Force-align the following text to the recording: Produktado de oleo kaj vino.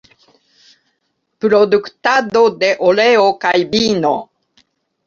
Produktado 1.45 2.43
de 2.65 2.73
oleo 2.91 3.31
kaj 3.47 3.57
vino. 3.77 4.17